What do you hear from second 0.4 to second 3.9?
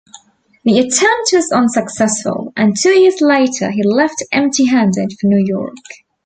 The attempt was unsuccessful, and two years later he